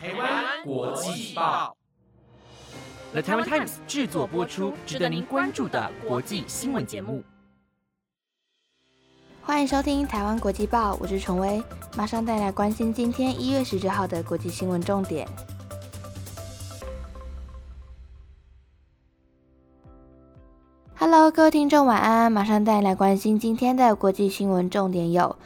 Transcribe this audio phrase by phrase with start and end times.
[0.00, 1.76] 台湾国际报
[3.10, 7.20] ，The Taiwan Times 制作播出，值得您关注的国际新闻节目。
[9.42, 11.60] 欢迎收听台湾国际报，我是崇威，
[11.96, 15.26] 马上带来关心今天一月十九号的国际新闻重点。
[20.94, 22.30] Hello，各位听众，晚安！
[22.30, 25.36] 马上带来关心今天的国际新闻重点有：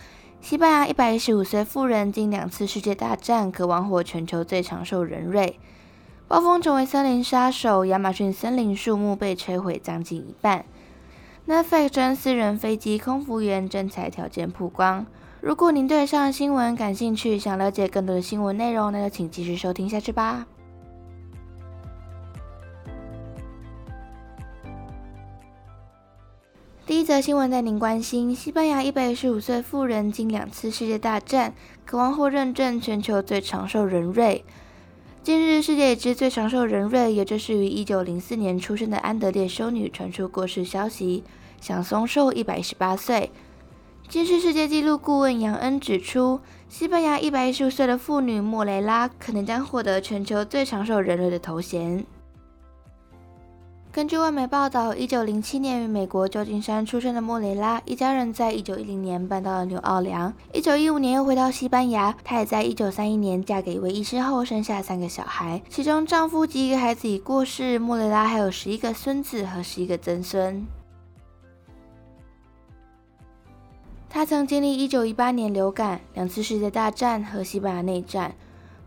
[0.43, 5.55] 西班牙一百一十五岁妇人经两次世界大战，可亡活全球最长寿人瑞；
[6.27, 10.64] 暴风成为森林杀手，亚马逊森林树木被摧毁将近一半
[11.47, 15.07] ；Netflix 真私人飞机空服员征才条件曝光。
[15.41, 20.45] 如果您对上新闻感兴趣，想了解更多的新闻内容，那就请继续收听下去吧。
[27.03, 31.53] 一则新闻带您关心：西班牙一百一十五岁妇人经两次世界大战，
[31.85, 34.45] 渴望获认证全球最长寿人瑞。
[35.20, 41.25] 近日，世界已知最长寿人瑞，也就是于一九零四年出生的安德烈修女传出过世消息，
[41.61, 43.33] 享松寿一百一十八岁。
[44.09, 52.06] 近世世界纪录顾问杨恩指出，西班牙一百一十五岁的妇女莫雷拉可能将获得全球最长寿人瑞的头衔。
[53.92, 60.32] 根据外媒报道，一九零七年于美国旧金山出生的莫雷拉一家人，在一九一零年搬到了纽奥良。
[60.54, 62.16] 一九一五年又回到西班牙。
[62.24, 67.78] 她也在一九三一年嫁给一位医师后，生下三个小孩，其中丈夫及一个孩子已过世。
[67.78, 70.66] 莫雷拉还有十一个孙子和十一个曾孙。
[74.08, 78.34] 她曾经历一九一八年流感、两次世界大战和西班牙内战。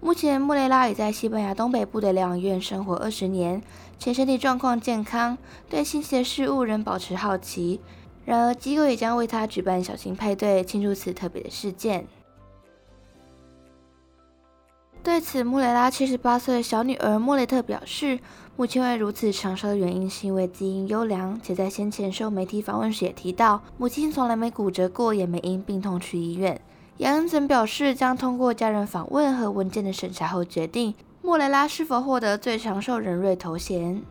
[0.06, 3.60] 目前，穆雷拉已在西班牙东北部的疗养院生活二十年，
[3.98, 5.36] 且身体状况健康，
[5.68, 7.82] 对新奇的事物仍保持好奇。
[8.24, 12.06] 然而，机构也将为他举办小型派对，庆祝此特别的事件。
[15.02, 18.20] 对此，穆雷拉七十八岁的小女儿莫雷特表示，
[18.56, 26.62] 母亲会如此长寿的原因是因为基因优良，且在先前受媒体访问时也提到，母亲从来没骨折过，也没因病痛去医院。
[26.98, 34.02] 杨恩曾表示，将通过家人访问和文件的审查后，决定莫雷拉是否获得最长寿人瑞头衔。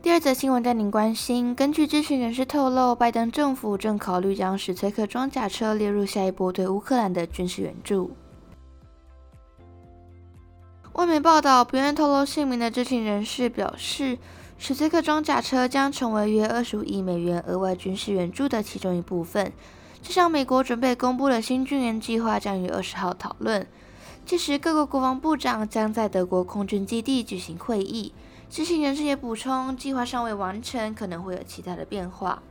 [0.00, 8.12] 第二则新闻带您关心：根据知情人士透露，拜登政府正考虑将史崔克装甲车列入下一波对乌克兰的军事援助。
[10.92, 14.16] 外媒报道，不愿透露姓名的知情人士表示。
[14.60, 19.52] 史崔克装甲车将成为约二十五亿美元额外军事援助的其中一部分。
[20.02, 23.64] 这项美国准备公布的新军援计划将于二十号讨论，
[24.26, 28.12] 届时各国国防部长将在德国空军基地举行会议。
[28.50, 32.42] 知情人士也补充，计划尚未完成，可能会有其他的变化。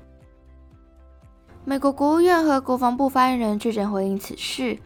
[1.66, 4.80] 美国国务院和国防部发言人拒绝回应此事。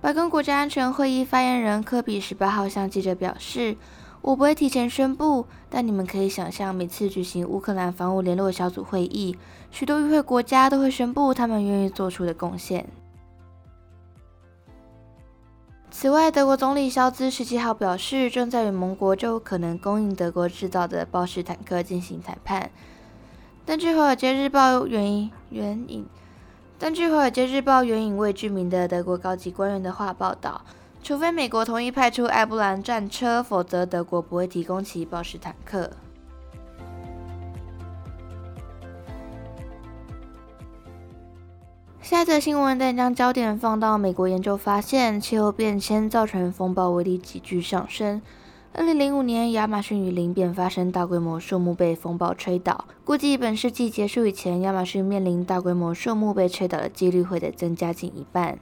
[0.00, 3.76] 白宫国家安全会议发言人科比十八号向记者表示。
[4.22, 9.36] 我不会提前宣布，但你们可以想象，每次举行乌克兰防务联络小组会议，
[9.70, 12.86] 许多与会国家都会宣布他们愿意做出的贡献。
[15.90, 22.70] 此外，德国总理肖兹十七号表示，正在与盟国就可能供应德国制造的豹式坦克进行谈判。
[23.64, 26.06] 但据《华尔街日报》援引援引，
[26.78, 30.62] 但据《华尔街日报》援引未具名的德国高级官员的话报道。
[31.02, 35.90] 除非美国同意派出艾布兰战车，否则德国不会提供其豹式坦克。
[42.00, 48.20] 下一则新闻将焦点放到美国研究发现，气候变迁造成风暴威力急剧上升。
[48.72, 58.58] 二零零五年，亚马逊雨林便发生大规模树木被风暴吹倒，估计本世纪结束以前，亚马逊面临大规模树木被吹倒的几率会再增加近一半。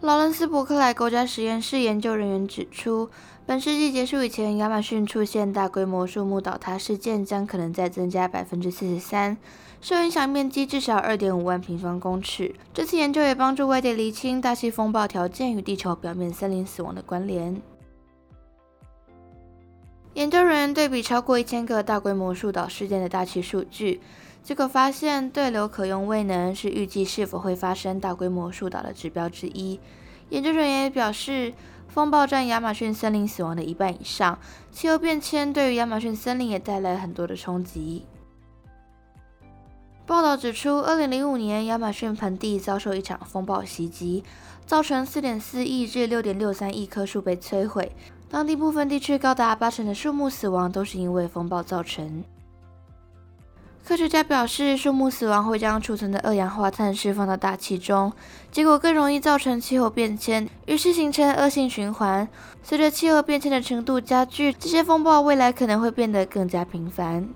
[0.00, 3.10] 劳伦斯·伯克莱国家实验室研究人员指出，
[3.44, 9.36] 本世纪结束以前，亚马逊出现大规模树木倒塌事件将可能再增加百分之四十三，
[9.82, 12.54] 受影响面积至少二点五万平方公尺。
[12.72, 17.60] 这次研究也帮助外界厘清大气风暴条件与地球表面森林死亡的关联。
[20.14, 24.00] 研究人员对比超过一千个大规模树倒事件的大气数据。
[24.42, 29.78] 结果发现，对流可用未能是预计是否会发生大规模树倒的指标之一。
[30.30, 31.52] 研究人员也表示，
[31.88, 34.38] 风暴占亚马逊森林死亡的一半以上。
[34.72, 38.06] 气候变迁对于亚马逊森林也带来很多的冲击。
[40.06, 44.24] 报道指出，2005年亚马逊盆地遭受一场风暴袭击，
[44.66, 47.92] 造成4.4亿至6.63亿棵树被摧毁，
[48.28, 52.24] 当地部分地区高达八成的树木死亡都是因为风暴造成。
[53.84, 58.12] 科学家表示，树木死亡会将储存的二氧化碳释放到大气中，
[58.52, 62.28] 结果更容易造成气候变迁，于是形成恶性循环。
[62.62, 67.28] 随着气候变迁的程度加剧，这些风暴未来可能会变得更加频繁。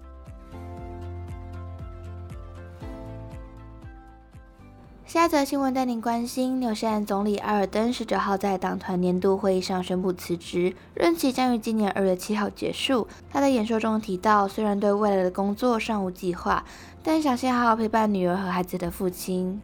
[5.14, 13.06] 下一则新闻带您关心：纽西兰总理阿尔登十九号在党团年度会议上宣布辞职，任期将于今年二月七号结束。
[13.30, 16.64] 他在演说中提到，虽然对未来的工作尚无计划，
[17.00, 19.62] 但想先好好陪伴女儿和孩子的父亲。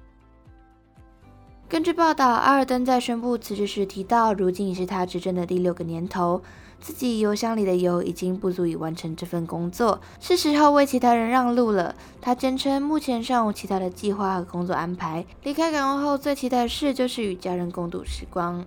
[1.70, 6.42] 根据报道，阿尔登在宣布辞职时提到，如今已是他执政的第六个年头。
[6.80, 11.94] 自己邮箱里的油已经不足以完成这份工作，是时候为其他人让路了。
[12.20, 15.24] 他坚称目前尚无其他的计划和工作安排。
[15.44, 18.66] 离开港湾后，最期待的事就是与家人共度时光。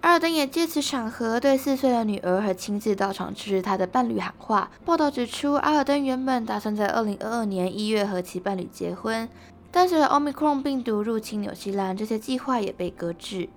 [0.00, 4.70] 阿尔登也借此场合对四岁的女儿和亲自到场支持他的伴侣喊话。
[4.86, 9.28] 报道指出，阿尔登原本打算在二零二二年一月和其伴侣结婚，
[9.78, 13.48] 但随着 Omicron 病毒入侵纽西兰，这些计划也被搁置。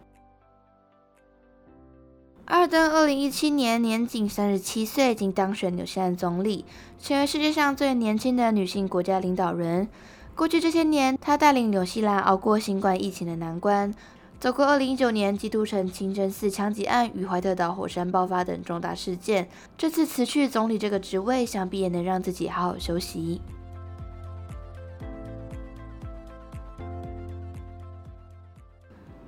[2.45, 6.63] 阿尔登二零一七年年仅三十七岁，经当选纽西兰总理，
[6.99, 9.89] 成为世界上最年轻的女性国家领导人。
[10.35, 13.91] 过去这些年，她带领纽西兰熬过新冠疫情的难关，
[14.39, 19.49] 走过二零一九年基督城清真寺枪击案与怀特岛火山爆发等重大事件。
[19.75, 23.41] 这次辞去总理这个职位，想必也能让自己好好休息。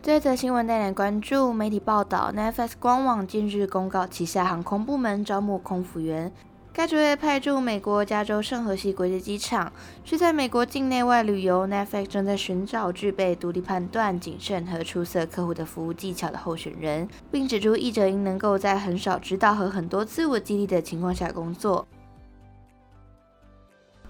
[0.04, 1.54] 这则新闻带来关注。
[1.54, 6.30] 媒体报道，Netflix 官网近日公告旗下航空部门招募空服员，
[6.74, 9.72] 该职位派驻美国加州圣荷西国际机场，
[10.04, 11.66] 是在美国境内外旅游。
[11.66, 21.88] Netflix 正在寻找具备独立判断、谨慎和出色客户的服务技巧的候选人，并指出译者应能够在很少指导和很多自我激励的情况下工作。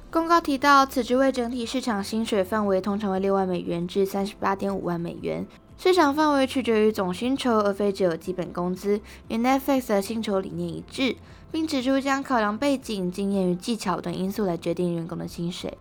[0.09, 5.45] 公告提到，此职位整体市场薪水范围通常为六万美元至三十八点五万美元。
[5.83, 11.17] 市场范围取决于总薪酬，而非只有基本工资，与 Netflix 的薪酬理念一致，
[11.51, 15.77] 并指出将考量背景、经验与技巧等因素来决定员工的薪水。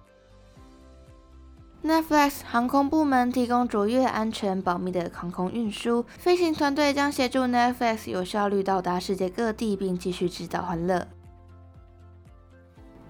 [1.84, 11.06] Netflix 航空部门提供卓越、安全、保密的航空运输，飞行团队将协助 Netflix 有效率到达世界各地，并继续制造欢乐。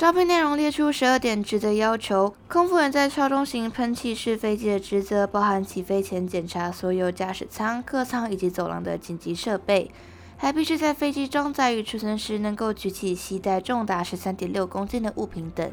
[0.03, 9.93] 招聘内容列出十二点职责要求：空服员在超中型喷气式飞机的职责包含起飞前检查所有驾驶舱、客舱以及走廊的紧急设备，
[10.37, 15.71] 还必须在飞机装载与储存时能够举起、携带重达十三点六公斤的物品等。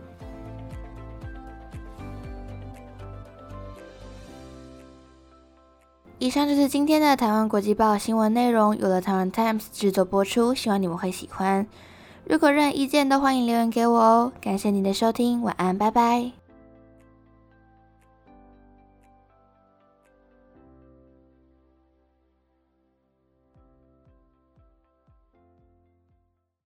[6.19, 11.65] 以上就是今天的台湾国际报新闻内容，有了台湾 Times 制作播出，希望你们会喜欢。
[12.29, 16.38] 如果任何意见都欢迎留言给我哦，感谢您的收听，晚安，拜拜。